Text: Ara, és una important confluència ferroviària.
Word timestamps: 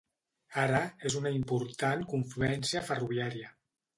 Ara, 0.61 0.79
és 1.09 1.17
una 1.19 1.33
important 1.35 2.03
confluència 2.15 2.83
ferroviària. 2.91 3.55